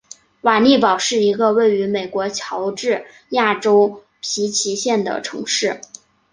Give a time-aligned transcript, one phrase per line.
[0.41, 5.79] 瓦利堡是一个位于美国乔治亚州皮奇县的城市。